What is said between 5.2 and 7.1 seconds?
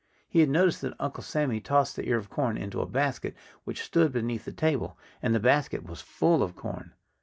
And the basket was full of corn.